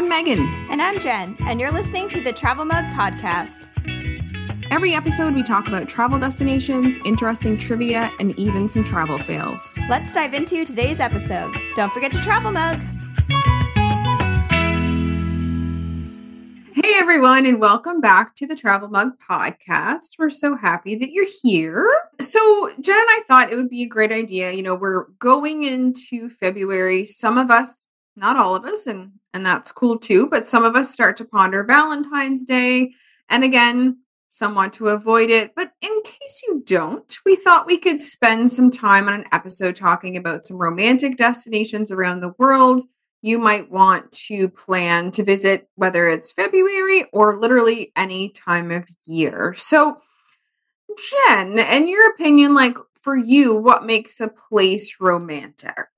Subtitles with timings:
[0.00, 0.48] I'm Megan.
[0.70, 3.68] And I'm Jen, and you're listening to the Travel Mug Podcast.
[4.70, 9.74] Every episode, we talk about travel destinations, interesting trivia, and even some travel fails.
[9.90, 11.54] Let's dive into today's episode.
[11.74, 12.78] Don't forget to travel mug.
[16.72, 20.18] Hey, everyone, and welcome back to the Travel Mug Podcast.
[20.18, 21.86] We're so happy that you're here.
[22.20, 24.52] So, Jen and I thought it would be a great idea.
[24.52, 27.04] You know, we're going into February.
[27.04, 27.84] Some of us,
[28.16, 31.24] not all of us, and and that's cool too, but some of us start to
[31.24, 32.92] ponder Valentine's Day.
[33.28, 35.54] And again, some want to avoid it.
[35.54, 39.76] But in case you don't, we thought we could spend some time on an episode
[39.76, 42.82] talking about some romantic destinations around the world
[43.22, 48.88] you might want to plan to visit, whether it's February or literally any time of
[49.04, 49.52] year.
[49.54, 49.98] So,
[51.28, 55.88] Jen, in your opinion, like for you, what makes a place romantic?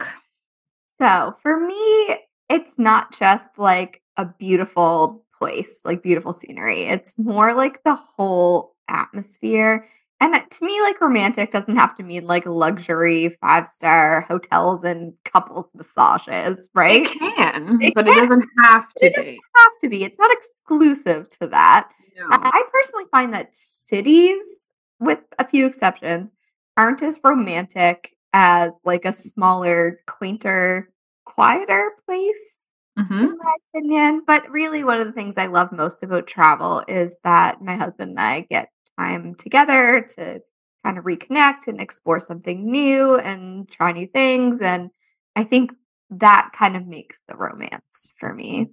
[0.99, 2.19] So, for me,
[2.53, 6.85] it's not just like a beautiful place, like beautiful scenery.
[6.85, 9.87] It's more like the whole atmosphere
[10.23, 15.15] and to me, like romantic doesn't have to mean like luxury five star hotels and
[15.25, 17.03] couples massages, right?
[17.05, 18.15] It can, it but can.
[18.15, 19.41] it doesn't have to it be.
[19.57, 20.05] have to be.
[20.05, 21.89] It's not exclusive to that.
[22.17, 22.27] No.
[22.31, 26.31] I personally find that cities, with a few exceptions,
[26.77, 30.92] aren't as romantic as like a smaller, quainter,
[31.25, 32.69] quieter place.
[32.99, 33.25] Mm-hmm.
[33.25, 37.17] In my opinion, but really, one of the things I love most about travel is
[37.25, 40.43] that my husband and I get time together to
[40.85, 44.61] kind of reconnect and explore something new and try new things.
[44.61, 44.91] And
[45.35, 45.73] I think
[46.11, 48.69] that kind of makes the romance for me.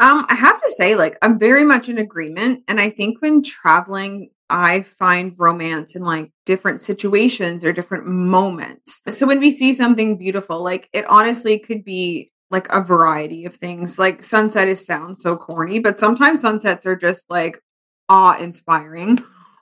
[0.00, 2.64] Um, I have to say, like, I'm very much in agreement.
[2.66, 9.02] And I think when traveling, I find romance in like different situations or different moments.
[9.08, 13.54] So when we see something beautiful, like it honestly could be like a variety of
[13.54, 13.98] things.
[13.98, 17.62] Like sunset is sounds so corny, but sometimes sunsets are just like
[18.08, 19.18] awe inspiring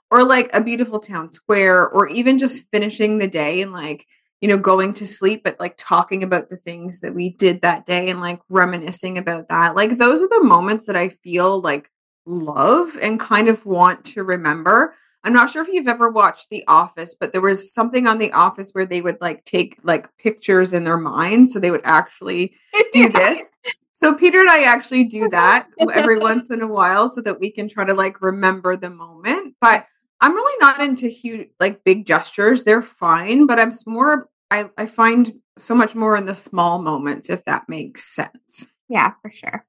[0.09, 4.07] or like a beautiful town square or even just finishing the day and like
[4.41, 7.85] you know going to sleep but like talking about the things that we did that
[7.85, 9.75] day and like reminiscing about that.
[9.75, 11.89] Like those are the moments that i feel like
[12.25, 14.93] love and kind of want to remember.
[15.23, 18.31] I'm not sure if you've ever watched the office but there was something on the
[18.31, 22.55] office where they would like take like pictures in their mind so they would actually
[22.91, 23.51] do this.
[23.91, 27.51] So Peter and I actually do that every once in a while so that we
[27.51, 29.55] can try to like remember the moment.
[29.59, 29.87] But
[30.21, 32.63] I'm really not into huge, like big gestures.
[32.63, 37.29] They're fine, but I'm more, I, I find so much more in the small moments,
[37.29, 38.67] if that makes sense.
[38.89, 39.65] Yeah, for sure.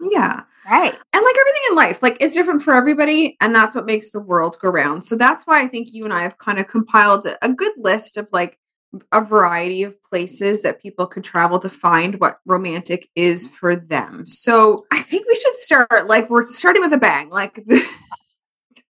[0.00, 0.42] Yeah.
[0.70, 0.92] Right.
[0.92, 3.36] And like everything in life, like it's different for everybody.
[3.40, 5.04] And that's what makes the world go round.
[5.04, 8.16] So that's why I think you and I have kind of compiled a good list
[8.16, 8.58] of like
[9.12, 14.24] a variety of places that people could travel to find what romantic is for them.
[14.24, 17.28] So I think we should start like we're starting with a bang.
[17.28, 17.82] Like the,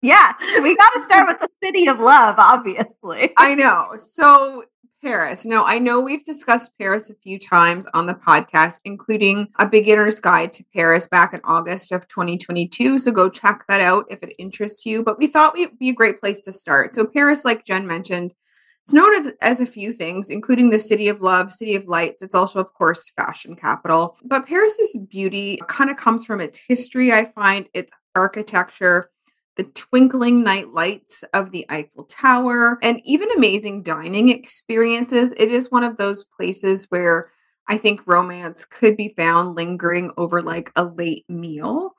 [0.03, 3.33] Yes, we got to start with the city of love, obviously.
[3.39, 3.93] I know.
[3.97, 4.65] So,
[5.01, 5.47] Paris.
[5.47, 10.19] Now, I know we've discussed Paris a few times on the podcast, including a beginner's
[10.19, 12.99] guide to Paris back in August of 2022.
[12.99, 15.05] So, go check that out if it interests you.
[15.05, 16.97] But we thought it would be a great place to start.
[16.97, 18.35] So, Paris, like Jen mentioned,
[18.85, 22.25] it's known as, a few things, including the city of love, city of lights.
[22.25, 24.17] It's also, of course, fashion capital.
[24.25, 29.09] But Paris's beauty kind of comes from its history, I find, its architecture,
[29.57, 35.35] the twinkling night lights of the Eiffel Tower, and even amazing dining experiences.
[35.39, 37.31] It is one of those places where
[37.69, 41.95] I think romance could be found lingering over like a late meal.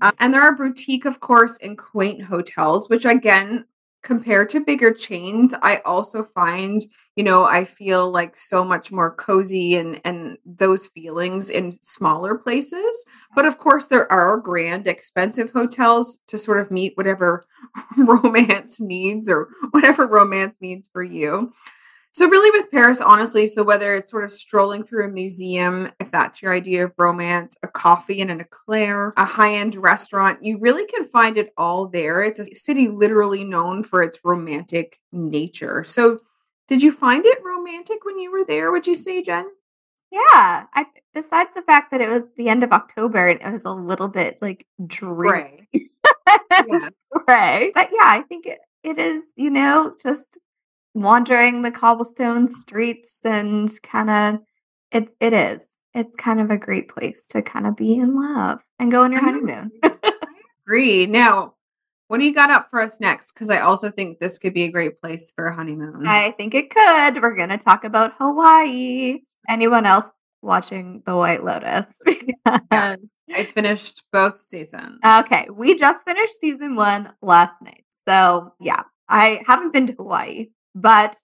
[0.00, 3.64] Uh, and there are boutique, of course, and quaint hotels, which again
[4.02, 6.80] compared to bigger chains, I also find,
[7.18, 12.38] you know, I feel like so much more cozy and and those feelings in smaller
[12.38, 13.04] places.
[13.34, 17.44] But of course, there are grand, expensive hotels to sort of meet whatever
[17.98, 21.52] romance needs or whatever romance means for you.
[22.12, 26.12] So, really, with Paris, honestly, so whether it's sort of strolling through a museum, if
[26.12, 30.56] that's your idea of romance, a coffee in an eclair, a high end restaurant, you
[30.60, 32.22] really can find it all there.
[32.22, 35.82] It's a city literally known for its romantic nature.
[35.82, 36.20] So,
[36.68, 39.46] did you find it romantic when you were there, would you say, Jen?
[40.10, 40.66] Yeah.
[40.74, 43.72] I besides the fact that it was the end of October and it was a
[43.72, 45.68] little bit like gray.
[45.72, 46.90] yes.
[47.26, 47.72] Gray.
[47.74, 50.38] But yeah, I think it it is, you know, just
[50.94, 54.40] wandering the cobblestone streets and kind of
[54.92, 58.60] it's it is it's kind of a great place to kind of be in love
[58.78, 59.70] and go on your honeymoon.
[59.82, 60.12] I
[60.64, 61.06] agree.
[61.06, 61.54] Now,
[62.08, 63.32] what do you got up for us next?
[63.32, 66.06] Because I also think this could be a great place for a honeymoon.
[66.06, 67.22] I think it could.
[67.22, 69.20] We're going to talk about Hawaii.
[69.48, 70.06] Anyone else
[70.42, 71.92] watching The White Lotus.
[72.72, 72.96] yeah,
[73.34, 74.98] I finished both seasons.
[75.04, 77.84] Okay, we just finished season one last night.
[78.06, 81.16] So, yeah, I haven't been to Hawaii, but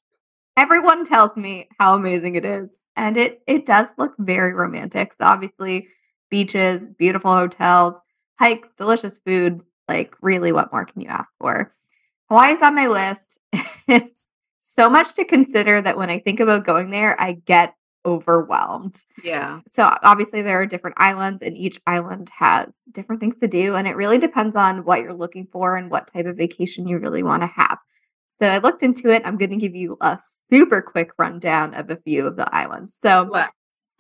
[0.57, 2.81] everyone tells me how amazing it is.
[2.97, 5.15] And it it does look very romantic.
[5.15, 5.89] So obviously
[6.31, 8.01] beaches, beautiful hotels,
[8.39, 9.61] hikes, delicious food.
[9.89, 11.75] Like really what more can you ask for?
[12.29, 13.39] Hawaii's on my list.
[13.89, 14.29] it's
[14.61, 17.75] so much to consider that when I think about going there, I get
[18.07, 19.01] overwhelmed.
[19.23, 19.61] Yeah.
[19.67, 23.89] So obviously there are different islands and each island has different things to do and
[23.89, 27.23] it really depends on what you're looking for and what type of vacation you really
[27.23, 27.79] want to have.
[28.39, 29.23] So I looked into it.
[29.25, 30.19] I'm going to give you a
[30.51, 32.95] super quick rundown of a few of the islands.
[32.95, 33.31] So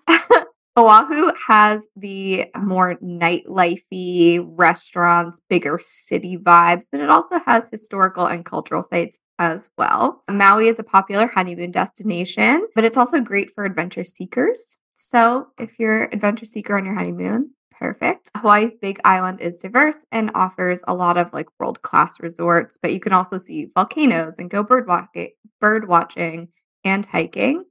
[0.76, 8.44] Oahu has the more nightlifey restaurants, bigger city vibes, but it also has historical and
[8.44, 10.24] cultural sites as well.
[10.28, 14.78] Maui is a popular honeymoon destination, but it's also great for adventure seekers.
[14.96, 18.30] So, if you're an adventure seeker on your honeymoon, perfect.
[18.36, 22.92] Hawaii's big island is diverse and offers a lot of like world class resorts, but
[22.92, 25.30] you can also see volcanoes and go bird walking,
[25.60, 26.48] bird watching
[26.84, 27.64] and hiking.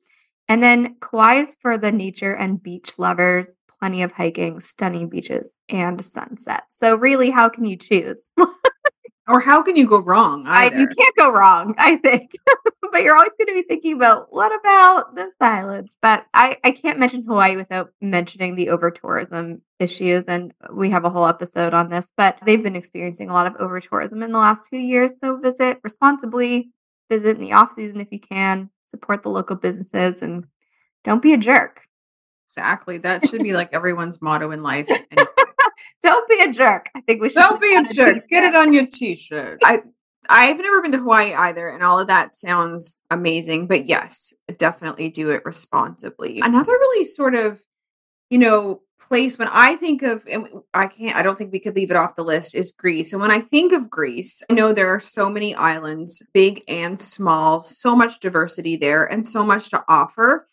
[0.54, 5.52] And then Kauai is for the nature and beach lovers, plenty of hiking, stunning beaches,
[5.68, 6.78] and sunsets.
[6.78, 8.32] So, really, how can you choose?
[9.28, 10.46] or how can you go wrong?
[10.46, 12.34] I, you can't go wrong, I think.
[12.92, 15.90] but you're always going to be thinking about what about this island?
[16.04, 20.26] But I, I can't mention Hawaii without mentioning the over tourism issues.
[20.26, 23.56] And we have a whole episode on this, but they've been experiencing a lot of
[23.56, 25.14] over tourism in the last few years.
[25.20, 26.70] So visit responsibly,
[27.10, 30.46] visit in the off season if you can, support the local businesses, and
[31.04, 31.82] don't be a jerk.
[32.48, 33.00] Exactly.
[33.00, 34.88] That should be like everyone's motto in life.
[36.04, 36.90] don't be a jerk.
[36.96, 37.40] I think we should.
[37.40, 38.28] Don't be a jerk.
[38.30, 39.60] Get it on your t-shirt.
[39.64, 39.82] I
[40.30, 43.68] I've never been to Hawaii either, and all of that sounds amazing.
[43.68, 46.40] But yes, definitely do it responsibly.
[46.42, 47.62] Another really sort of,
[48.30, 51.76] you know, place when I think of, and I can't, I don't think we could
[51.76, 53.14] leave it off the list, is Greece.
[53.14, 57.00] And when I think of Greece, I know there are so many islands, big and
[57.00, 60.48] small, so much diversity there, and so much to offer.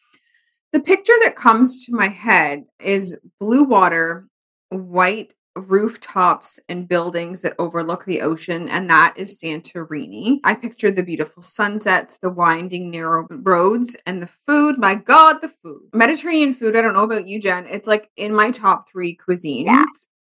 [0.73, 4.29] The picture that comes to my head is blue water,
[4.69, 10.41] white rooftops and buildings that overlook the ocean, and that is Santorini.
[10.45, 14.79] I pictured the beautiful sunsets, the winding, narrow roads, and the food.
[14.79, 15.83] My God, the food.
[15.93, 17.67] Mediterranean food, I don't know about you, Jen.
[17.67, 19.67] It's like in my top three cuisines.
[19.67, 19.85] Yeah.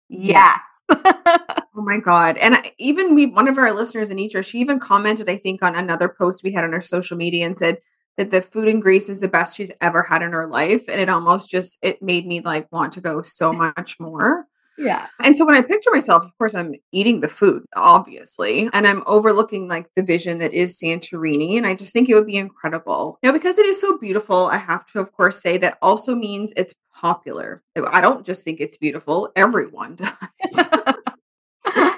[0.09, 0.59] Yes.
[0.89, 5.27] oh my god and uh, even we one of our listeners anitra she even commented
[5.27, 7.79] i think on another post we had on our social media and said
[8.17, 10.87] that the food in Greece is the best she's ever had in her life.
[10.89, 14.47] And it almost just it made me like want to go so much more.
[14.77, 15.07] Yeah.
[15.23, 19.03] And so when I picture myself, of course, I'm eating the food, obviously, and I'm
[19.05, 21.57] overlooking like the vision that is Santorini.
[21.57, 23.17] And I just think it would be incredible.
[23.23, 26.53] Now, because it is so beautiful, I have to, of course, say that also means
[26.57, 27.63] it's popular.
[27.89, 30.69] I don't just think it's beautiful, everyone does.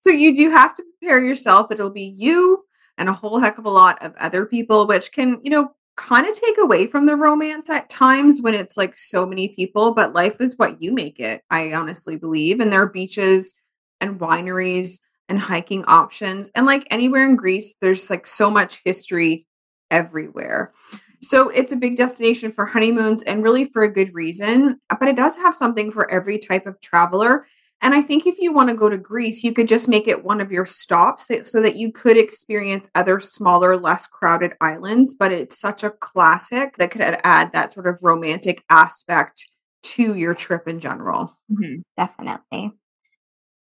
[0.00, 2.64] so you do have to prepare yourself that it'll be you
[2.98, 6.26] and a whole heck of a lot of other people, which can, you know, kind
[6.26, 10.14] of take away from the romance at times when it's like so many people, but
[10.14, 12.58] life is what you make it, I honestly believe.
[12.58, 13.54] And there are beaches
[14.00, 14.98] and wineries
[15.28, 16.50] and hiking options.
[16.54, 19.46] And like anywhere in Greece, there's like so much history
[19.90, 20.72] everywhere.
[21.20, 24.80] So it's a big destination for honeymoons and really for a good reason.
[24.88, 27.46] But it does have something for every type of traveler.
[27.82, 30.24] And I think if you want to go to Greece, you could just make it
[30.24, 35.14] one of your stops that, so that you could experience other smaller, less crowded islands.
[35.14, 39.48] But it's such a classic that could add that sort of romantic aspect
[39.82, 41.38] to your trip in general.
[41.50, 42.72] Mm-hmm, definitely.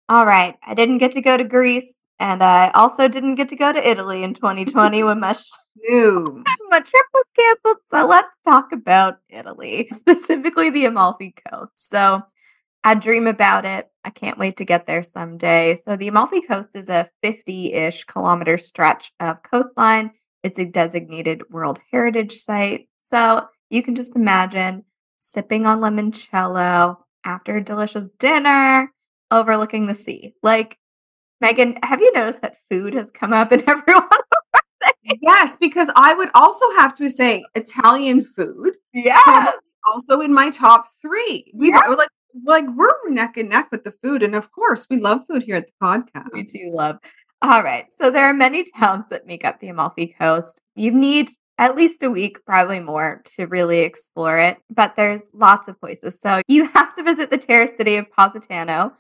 [0.10, 0.58] All right.
[0.66, 1.94] I didn't get to go to Greece.
[2.20, 5.50] And I also didn't get to go to Italy in 2020 when my, sh-
[5.90, 7.78] my trip was canceled.
[7.88, 11.72] So let's talk about Italy, specifically the Amalfi Coast.
[11.76, 12.22] So
[12.84, 13.88] I dream about it.
[14.04, 15.76] I can't wait to get there someday.
[15.76, 20.12] So, the Amalfi Coast is a 50 ish kilometer stretch of coastline.
[20.44, 22.88] It's a designated World Heritage Site.
[23.04, 24.86] So, you can just imagine
[25.18, 28.92] sipping on limoncello after a delicious dinner
[29.30, 30.34] overlooking the sea.
[30.42, 30.78] Like,
[31.40, 34.08] Megan, have you noticed that food has come up in everyone?
[35.22, 38.76] yes, because I would also have to say Italian food.
[38.94, 39.52] Yeah.
[39.88, 41.52] also in my top three.
[41.56, 42.10] We've like
[42.46, 44.24] like we're neck and neck with the food.
[44.24, 46.34] And of course, we love food here at the podcast.
[46.34, 46.98] We do love.
[47.42, 47.86] All right.
[47.92, 50.62] So there are many towns that make up the Amalfi Coast.
[50.76, 54.58] You need at least a week, probably more, to really explore it.
[54.70, 56.20] But there's lots of places.
[56.20, 58.94] So you have to visit the terrace city of Positano,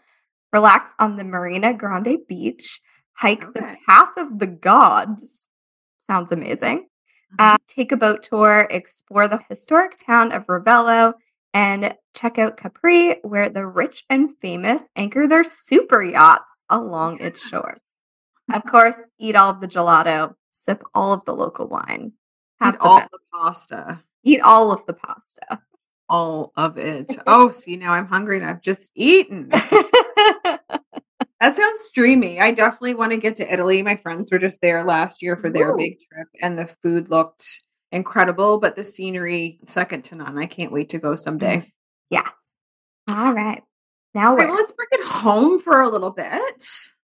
[0.53, 2.79] relax on the Marina Grande beach,
[3.13, 3.59] hike okay.
[3.59, 5.47] the Path of the Gods.
[5.97, 6.87] Sounds amazing.
[7.39, 11.13] Uh, take a boat tour, explore the historic town of Ravello,
[11.53, 17.29] and check out Capri, where the rich and famous anchor their super yachts along yes.
[17.29, 17.81] its shores.
[18.53, 22.13] Of course, eat all of the gelato, sip all of the local wine,
[22.59, 23.11] have eat the all best.
[23.11, 25.61] the pasta, eat all of the pasta,
[26.09, 27.17] all of it.
[27.27, 29.51] oh, see, now I'm hungry and I've just eaten.
[31.41, 32.39] That sounds dreamy.
[32.39, 33.81] I definitely want to get to Italy.
[33.81, 35.77] My friends were just there last year for their Ooh.
[35.77, 40.37] big trip, and the food looked incredible, but the scenery second to none.
[40.37, 41.57] I can't wait to go someday.
[41.57, 41.71] Mm.
[42.09, 42.29] Yes.
[43.11, 43.63] All right.
[44.13, 46.65] Now right, well, let's bring it home for a little bit.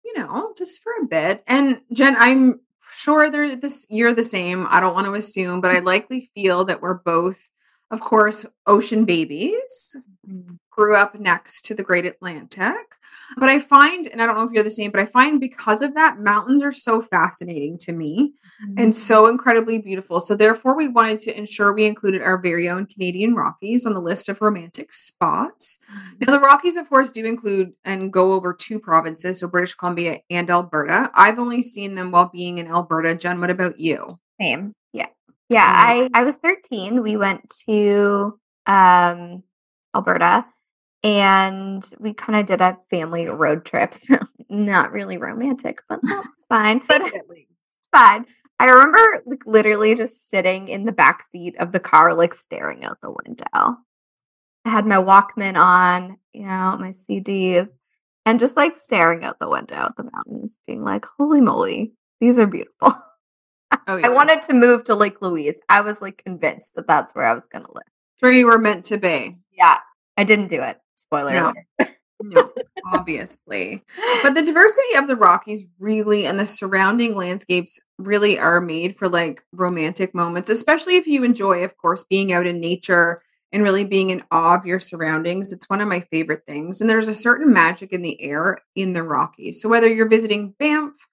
[0.04, 1.42] You know, just for a bit.
[1.47, 2.61] And Jen, I'm
[2.94, 4.66] sure they're this you're the same.
[4.68, 7.50] I don't want to assume, but I likely feel that we're both,
[7.90, 9.97] of course, ocean babies.
[10.78, 12.76] Grew up next to the Great Atlantic.
[13.37, 15.82] But I find, and I don't know if you're the same, but I find because
[15.82, 18.75] of that, mountains are so fascinating to me mm-hmm.
[18.78, 20.20] and so incredibly beautiful.
[20.20, 24.00] So, therefore, we wanted to ensure we included our very own Canadian Rockies on the
[24.00, 25.80] list of romantic spots.
[25.90, 26.14] Mm-hmm.
[26.20, 30.20] Now, the Rockies, of course, do include and go over two provinces, so British Columbia
[30.30, 31.11] and Alberta.
[31.12, 33.16] I've only seen them while being in Alberta.
[33.16, 34.20] Jen, what about you?
[34.40, 34.73] Same.
[34.92, 35.08] Yeah.
[35.50, 35.66] Yeah.
[35.66, 37.02] I, I was 13.
[37.02, 39.42] We went to um,
[39.92, 40.47] Alberta
[41.02, 43.94] and we kind of did a family road trip.
[44.08, 44.16] So
[44.50, 46.80] not really romantic, but that's fine.
[46.88, 47.50] but at least
[47.92, 48.24] fine.
[48.58, 52.84] I remember like literally just sitting in the back seat of the car, like staring
[52.84, 53.76] out the window.
[54.64, 57.68] I had my Walkman on, you know, my CDs,
[58.26, 62.38] and just like staring out the window at the mountains, being like, "Holy moly, these
[62.38, 62.94] are beautiful."
[63.86, 64.06] Oh, yeah.
[64.06, 65.60] I wanted to move to Lake Louise.
[65.68, 67.84] I was like convinced that that's where I was going to live.
[68.20, 69.36] where you were meant to be.
[69.52, 69.78] Yeah,
[70.16, 70.78] I didn't do it.
[70.98, 71.54] Spoiler no.
[72.22, 72.50] no,
[72.92, 73.82] obviously.
[74.22, 79.08] But the diversity of the Rockies really and the surrounding landscapes really are made for
[79.08, 83.84] like romantic moments, especially if you enjoy, of course, being out in nature and really
[83.84, 85.52] being in awe of your surroundings.
[85.52, 86.80] It's one of my favorite things.
[86.80, 89.62] And there's a certain magic in the air in the Rockies.
[89.62, 91.07] So whether you're visiting Banff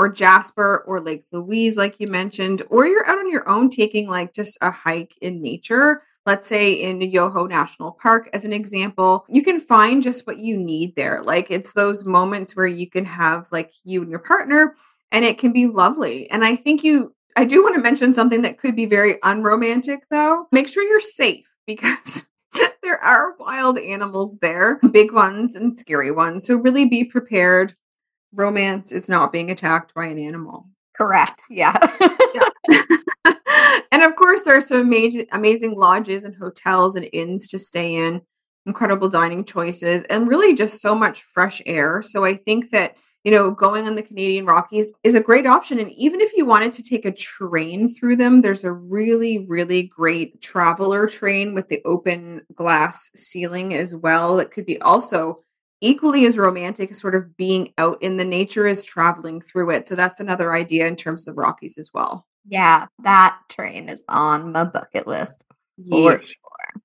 [0.00, 4.08] or Jasper or Lake Louise, like you mentioned, or you're out on your own taking
[4.08, 9.26] like just a hike in nature, let's say in Yoho National Park, as an example,
[9.28, 11.20] you can find just what you need there.
[11.22, 14.74] Like it's those moments where you can have like you and your partner,
[15.12, 16.30] and it can be lovely.
[16.30, 20.04] And I think you, I do want to mention something that could be very unromantic
[20.10, 20.46] though.
[20.50, 22.26] Make sure you're safe because.
[22.82, 26.44] there are wild animals there, big ones and scary ones.
[26.44, 27.76] So really be prepared.
[28.32, 30.68] Romance is not being attacked by an animal.
[30.96, 31.42] Correct.
[31.50, 31.76] Yeah.
[32.34, 32.48] yeah.
[33.92, 37.94] and of course, there are some amazing, amazing lodges and hotels and inns to stay
[37.94, 38.20] in,
[38.66, 42.02] incredible dining choices, and really just so much fresh air.
[42.02, 45.78] So I think that you know, going on the Canadian Rockies is a great option.
[45.78, 49.82] And even if you wanted to take a train through them, there's a really, really
[49.82, 54.36] great traveler train with the open glass ceiling as well.
[54.36, 55.44] That could be also
[55.80, 59.88] equally as romantic as sort of being out in the nature is traveling through it.
[59.88, 62.26] So that's another idea in terms of the Rockies as well.
[62.46, 65.44] Yeah, that train is on my bucket list.
[65.76, 66.26] Yes.
[66.26, 66.82] Sure.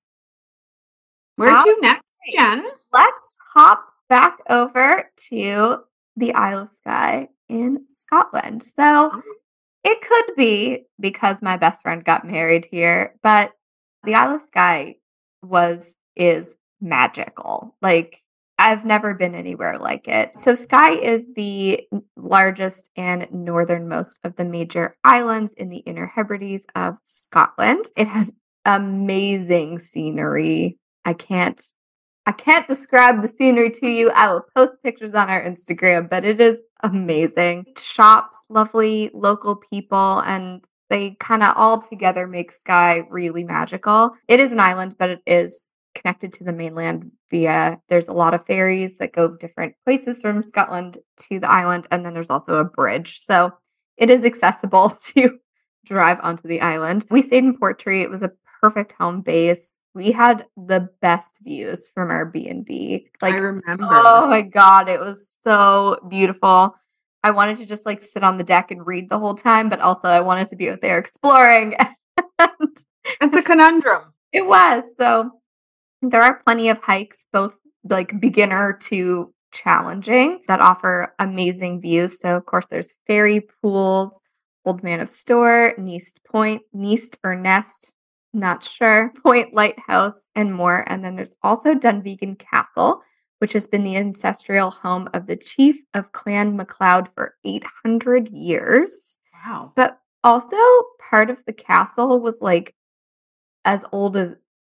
[1.36, 2.66] Where to next, Jen?
[2.92, 5.78] Let's hop back over to
[6.16, 8.62] the Isle of Skye in Scotland.
[8.62, 9.20] So mm-hmm.
[9.84, 13.52] it could be because my best friend got married here, but
[14.04, 14.96] the Isle of Skye
[15.42, 17.76] was is magical.
[17.82, 18.22] Like
[18.58, 20.38] I've never been anywhere like it.
[20.38, 21.86] So, Skye is the
[22.16, 27.84] largest and northernmost of the major islands in the Inner Hebrides of Scotland.
[27.96, 28.32] It has
[28.64, 30.78] amazing scenery.
[31.04, 31.62] I can't
[32.28, 34.10] I can't describe the scenery to you.
[34.10, 37.66] I will post pictures on our Instagram, but it is amazing.
[37.78, 44.16] Shops, lovely local people, and they kind of all together make Skye really magical.
[44.26, 48.34] It is an island, but it is connected to the mainland via there's a lot
[48.34, 52.56] of ferries that go different places from Scotland to the island and then there's also
[52.56, 53.18] a bridge.
[53.18, 53.52] So
[53.96, 55.38] it is accessible to
[55.84, 57.06] drive onto the island.
[57.10, 58.02] We stayed in Portree.
[58.02, 59.78] It was a perfect home base.
[59.94, 63.08] We had the best views from our B&B.
[63.22, 63.88] Like I remember.
[63.88, 66.76] Oh my god, it was so beautiful.
[67.22, 69.80] I wanted to just like sit on the deck and read the whole time, but
[69.80, 71.74] also I wanted to be out there exploring.
[72.38, 74.12] it's a conundrum.
[74.32, 74.84] It was.
[74.98, 75.30] So
[76.02, 77.54] there are plenty of hikes, both
[77.88, 82.20] like beginner to challenging, that offer amazing views.
[82.20, 84.20] So, of course, there's fairy pools,
[84.64, 87.92] Old Man of Storr, Neist Point, Neist or Nest,
[88.32, 90.84] not sure, Point Lighthouse, and more.
[90.88, 93.02] And then there's also Dunvegan Castle,
[93.38, 99.18] which has been the ancestral home of the chief of Clan MacLeod for 800 years.
[99.46, 99.72] Wow.
[99.76, 100.56] But Also,
[100.98, 102.74] part of the castle was like
[103.64, 104.34] as old as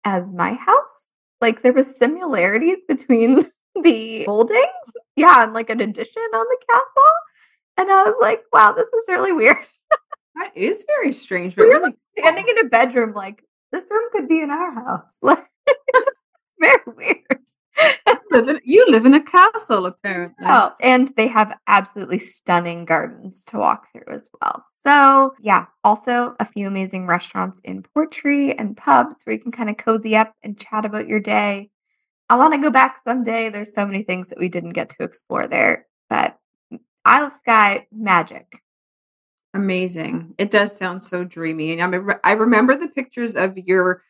[0.07, 1.11] as my house.
[1.43, 3.43] Like there was similarities between
[3.83, 4.87] the buildings.
[5.17, 7.13] Yeah, and like an addition on the castle.
[7.77, 9.59] And I was like, wow, this is really weird.
[10.39, 11.57] That is very strange.
[11.57, 14.51] But we were really like standing in a bedroom, like this room could be in
[14.51, 15.17] our house.
[15.23, 16.13] Like it's
[16.61, 17.41] very weird.
[18.06, 20.47] You, live in, you live in a castle, apparently.
[20.47, 24.62] Oh, and they have absolutely stunning gardens to walk through as well.
[24.85, 29.71] So, yeah, also a few amazing restaurants in Portree and pubs where you can kind
[29.71, 31.71] of cozy up and chat about your day.
[32.28, 33.50] I want to go back someday.
[33.50, 36.38] There's so many things that we didn't get to explore there, but
[37.04, 38.62] Isle of Skye, magic.
[39.54, 40.35] Amazing.
[40.37, 41.78] It does sound so dreamy.
[41.78, 44.02] And I, I remember the pictures of your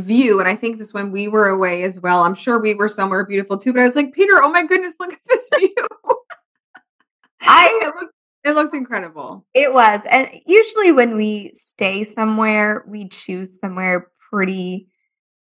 [0.00, 0.40] view.
[0.40, 2.22] And I think this when we were away as well.
[2.22, 3.72] I'm sure we were somewhere beautiful too.
[3.72, 5.74] But I was like, Peter, oh my goodness, look at this view.
[7.42, 9.44] I it looked, it looked incredible.
[9.54, 10.02] It was.
[10.10, 14.88] And usually when we stay somewhere, we choose somewhere pretty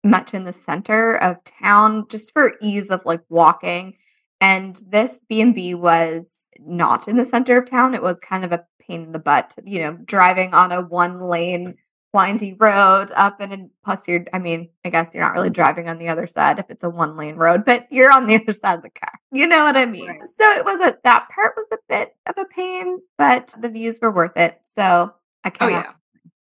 [0.04, 3.96] much in the center of town just for ease of like walking.
[4.42, 7.96] And this B&B was not in the center of town.
[7.96, 11.20] It was kind of a pain in the butt, you know, driving on a one
[11.20, 11.76] lane
[12.16, 16.00] windy road up and plus you're I mean, I guess you're not really driving on
[16.00, 18.78] the other side if it's a one lane road, but you're on the other side
[18.78, 19.12] of the car.
[19.32, 20.08] You know what I mean?
[20.08, 20.28] Right.
[20.28, 24.00] So it was a that part was a bit of a pain, but the views
[24.02, 24.60] were worth it.
[24.64, 25.92] So I can't Oh yeah.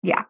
[0.03, 0.25] Yeah.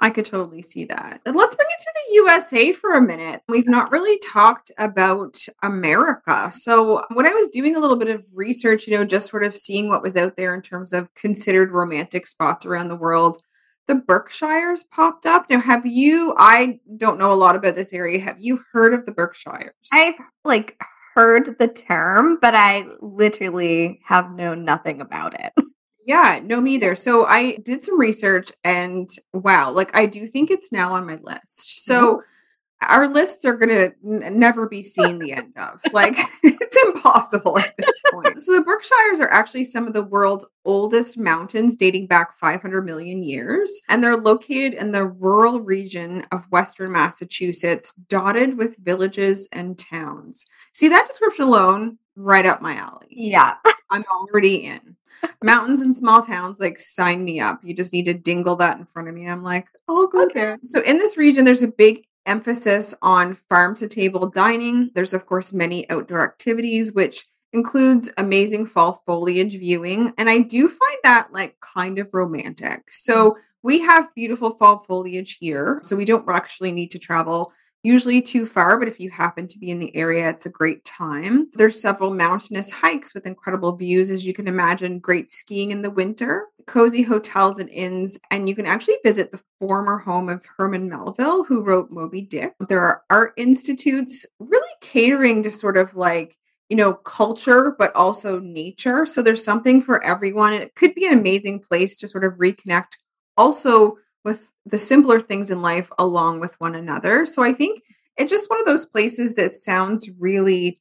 [0.00, 1.20] I could totally see that.
[1.24, 3.42] Let's bring it to the USA for a minute.
[3.48, 6.50] We've not really talked about America.
[6.50, 9.54] So, when I was doing a little bit of research, you know, just sort of
[9.54, 13.38] seeing what was out there in terms of considered romantic spots around the world,
[13.86, 15.48] the Berkshires popped up.
[15.50, 18.18] Now, have you, I don't know a lot about this area.
[18.20, 19.74] Have you heard of the Berkshires?
[19.92, 20.14] I've
[20.44, 20.80] like
[21.14, 25.52] heard the term, but I literally have known nothing about it.
[26.06, 26.94] Yeah, no, me either.
[26.94, 31.14] So I did some research and wow, like I do think it's now on my
[31.22, 31.86] list.
[31.86, 32.92] So mm-hmm.
[32.92, 35.80] our lists are going to n- never be seen the end of.
[35.94, 36.18] Like
[36.74, 38.38] it's impossible at this point.
[38.44, 43.22] So the Berkshires are actually some of the world's oldest mountains dating back 500 million
[43.22, 49.78] years and they're located in the rural region of western Massachusetts dotted with villages and
[49.78, 50.46] towns.
[50.72, 53.06] See that description alone right up my alley.
[53.10, 53.54] Yeah.
[53.90, 54.96] I'm already in
[55.42, 58.84] mountains and small towns like sign me up you just need to dingle that in
[58.84, 60.34] front of me i'm like i'll go okay.
[60.34, 65.14] there so in this region there's a big emphasis on farm to table dining there's
[65.14, 70.98] of course many outdoor activities which includes amazing fall foliage viewing and i do find
[71.02, 73.34] that like kind of romantic so mm.
[73.62, 77.52] we have beautiful fall foliage here so we don't actually need to travel
[77.84, 80.84] usually too far, but if you happen to be in the area, it's a great
[80.84, 81.48] time.
[81.52, 85.90] There's several mountainous hikes with incredible views, as you can imagine, great skiing in the
[85.90, 90.88] winter, cozy hotels and inns, and you can actually visit the former home of Herman
[90.88, 92.54] Melville, who wrote Moby Dick.
[92.68, 96.36] There are art institutes really catering to sort of like
[96.70, 99.04] you know, culture, but also nature.
[99.04, 100.54] So there's something for everyone.
[100.54, 102.94] And it could be an amazing place to sort of reconnect
[103.36, 107.26] also with the simpler things in life along with one another.
[107.26, 107.82] So I think
[108.16, 110.80] it's just one of those places that sounds really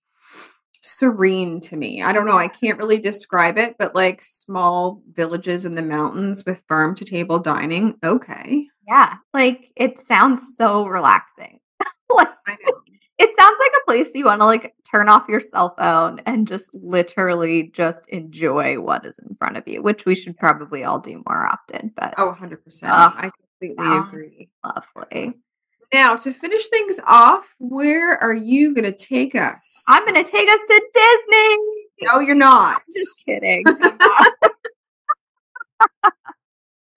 [0.81, 2.03] serene to me.
[2.03, 6.43] I don't know, I can't really describe it, but like small villages in the mountains
[6.45, 7.95] with farm to table dining.
[8.03, 8.67] Okay.
[8.87, 11.59] Yeah, like it sounds so relaxing.
[12.09, 12.73] like, I know
[13.23, 16.45] it sounds like a place you want to like turn off your cell phone and
[16.45, 20.99] just literally just enjoy what is in front of you, which we should probably all
[20.99, 21.93] do more often.
[21.95, 22.57] But oh, 100%.
[22.83, 23.31] I
[23.61, 24.49] completely agree.
[24.63, 25.33] Lovely.
[25.93, 29.85] Now, to finish things off, where are you going to take us?
[29.87, 31.57] I'm going to take us to Disney.
[32.01, 32.77] No, you're not.
[32.77, 33.63] I'm just kidding.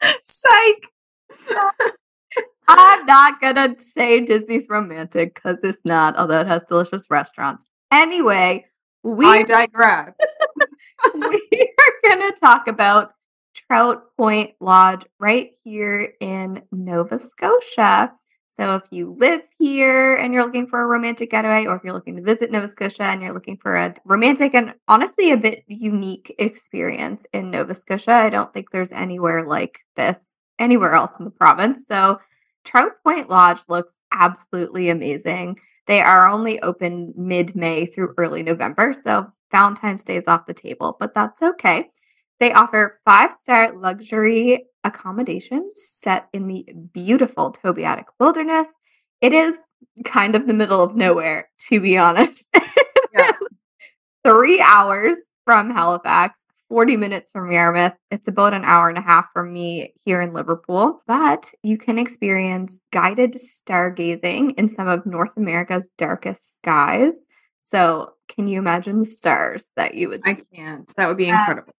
[0.25, 0.91] Psych.
[2.69, 7.67] I'm not gonna say Disney's romantic because it's not, although it has delicious restaurants.
[7.93, 8.67] Anyway,
[9.03, 10.17] we I digress.
[11.15, 13.13] we are gonna talk about
[13.55, 18.13] Trout Point Lodge right here in Nova Scotia.
[18.53, 21.93] So if you live here and you're looking for a romantic getaway, or if you're
[21.93, 25.63] looking to visit Nova Scotia and you're looking for a romantic and honestly a bit
[25.67, 31.27] unique experience in Nova Scotia, I don't think there's anywhere like this anywhere else in
[31.27, 31.87] the province.
[31.87, 32.19] So
[32.67, 35.59] Trout Point Lodge looks absolutely amazing.
[35.87, 40.53] They are only open mid May through early November, so Valentine's Day is off the
[40.55, 41.91] table, but that's okay.
[42.41, 48.69] They offer five star luxury accommodations set in the beautiful Tobeatic wilderness.
[49.21, 49.57] It is
[50.05, 52.49] kind of the middle of nowhere, to be honest.
[53.17, 53.33] Yeah.
[54.25, 57.95] Three hours from Halifax, 40 minutes from Yarmouth.
[58.11, 61.03] It's about an hour and a half from me here in Liverpool.
[61.07, 67.15] But you can experience guided stargazing in some of North America's darkest skies.
[67.63, 70.43] So, can you imagine the stars that you would I see?
[70.55, 70.93] can't.
[70.97, 71.73] That would be incredible.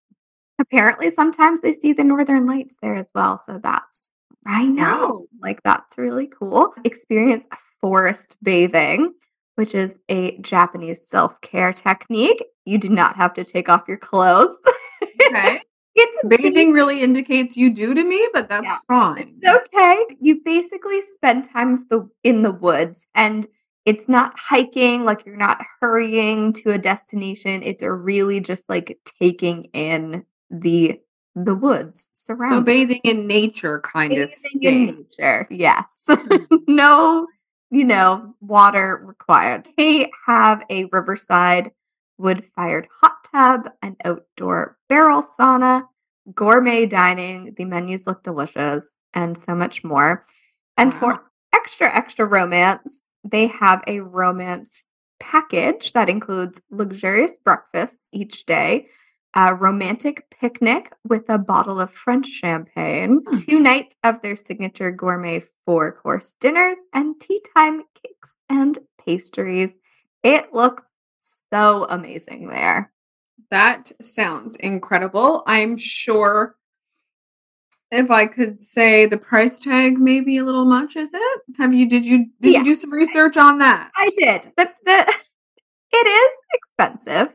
[0.60, 3.38] Apparently, sometimes they see the northern lights there as well.
[3.38, 4.10] So, that's
[4.46, 5.06] I know.
[5.06, 5.22] Wow.
[5.40, 6.74] Like, that's really cool.
[6.84, 7.46] Experience
[7.80, 9.14] forest bathing,
[9.54, 12.42] which is a Japanese self care technique.
[12.64, 14.56] You do not have to take off your clothes.
[15.02, 15.60] Okay.
[15.94, 18.76] it's Bathing really indicates you do to me, but that's Yeah.
[18.88, 19.38] fine.
[19.42, 20.16] It's okay.
[20.20, 23.46] You basically spend time the, in the woods and
[23.84, 27.62] it's not hiking, like you're not hurrying to a destination.
[27.62, 31.00] It's really just like taking in the
[31.34, 32.58] the woods surrounding.
[32.58, 35.46] So bathing in nature kind of Bathing in nature.
[35.50, 36.04] Yes.
[36.08, 36.46] Mhm.
[36.68, 37.26] no,
[37.70, 39.68] you know, water required.
[39.76, 41.70] They have a riverside
[42.18, 45.84] wood fired hot tub, an outdoor barrel sauna,
[46.34, 47.54] gourmet dining.
[47.56, 50.26] The menus look delicious, and so much more.
[50.76, 50.98] And Wow.
[50.98, 54.86] for extra, extra romance, they have a romance
[55.20, 58.88] package that includes luxurious breakfasts each day,
[59.34, 63.30] a romantic picnic with a bottle of French champagne, Hmm.
[63.32, 69.74] two nights of their signature gourmet four course dinners, and tea time cakes and pastries.
[70.22, 72.92] It looks so amazing there.
[73.50, 75.42] That sounds incredible.
[75.46, 76.56] I'm sure
[77.90, 81.40] if I could say the price tag may be a little much, is it?
[81.58, 82.58] Have you did you did Yeah.
[82.58, 83.90] you do some research on that?
[83.96, 84.52] I did.
[84.56, 85.14] The, the,
[85.92, 87.34] it is expensive,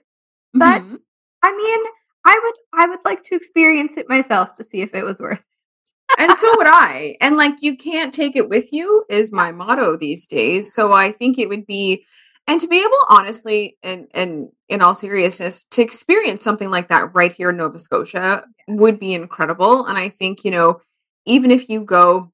[0.54, 0.98] but Mhm.
[1.41, 1.91] I mean,
[2.26, 5.39] I would I would like to experience it myself to see if it was worth
[5.39, 5.46] it.
[6.19, 7.15] and so would I.
[7.22, 10.74] And like you can't take it with you is my motto these days.
[10.74, 12.06] So I think it would be
[12.47, 17.13] and to be able honestly and and in all seriousness to experience something like that
[17.13, 19.86] right here in Nova Scotia would be incredible.
[19.86, 20.79] And I think, you know,
[21.25, 22.32] even if you go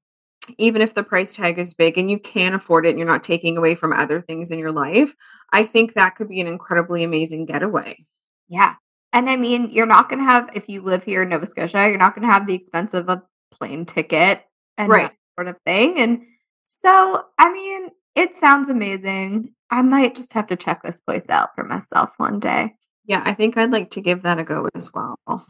[0.57, 3.23] even if the price tag is big and you can afford it and you're not
[3.23, 5.13] taking away from other things in your life,
[5.53, 8.05] I think that could be an incredibly amazing getaway.
[8.47, 8.75] Yeah.
[9.13, 11.87] And I mean, you're not going to have, if you live here in Nova Scotia,
[11.87, 14.43] you're not going to have the expense of a plane ticket
[14.77, 15.09] and Right.
[15.09, 15.99] that sort of thing.
[15.99, 16.23] And
[16.63, 19.53] so, I mean, it sounds amazing.
[19.69, 22.73] I might just have to check this place out for myself one day.
[23.05, 25.15] Yeah, I think I'd like to give that a go as well.
[25.27, 25.45] Oh,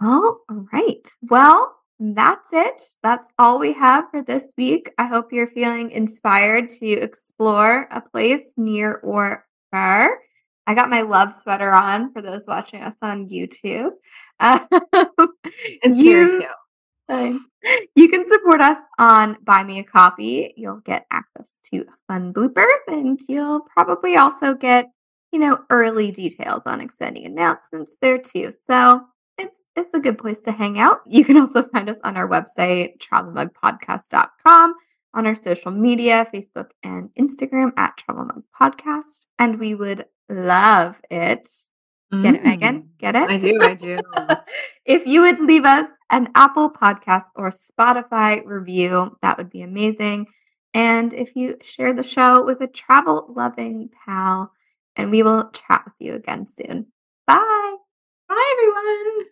[0.00, 1.06] all right.
[1.28, 2.82] Well, that's it.
[3.02, 4.90] That's all we have for this week.
[4.98, 10.18] I hope you're feeling inspired to explore a place near or far.
[10.66, 13.90] I got my love sweater on for those watching us on YouTube.
[14.38, 14.66] Um,
[15.82, 16.50] It's you- very cute.
[17.94, 20.54] You can support us on Buy Me a Coffee.
[20.56, 24.86] You'll get access to fun bloopers and you'll probably also get,
[25.32, 28.52] you know, early details on exciting announcements there too.
[28.68, 29.02] So
[29.36, 31.00] it's it's a good place to hang out.
[31.06, 34.74] You can also find us on our website, travelmugpodcast.com,
[35.14, 39.26] on our social media, Facebook and Instagram at Travel Mug Podcast.
[39.38, 41.48] And we would love it.
[42.10, 42.82] Get it, Megan?
[42.82, 42.98] Mm.
[42.98, 43.30] Get it?
[43.30, 43.98] I do, I do.
[44.84, 50.26] if you would leave us an Apple Podcast or Spotify review, that would be amazing.
[50.74, 54.52] And if you share the show with a travel loving pal,
[54.96, 56.86] and we will chat with you again soon.
[57.26, 57.76] Bye.
[58.28, 59.26] Bye, everyone.